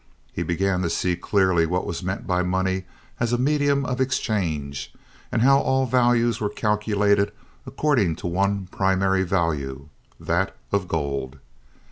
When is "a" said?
3.33-3.37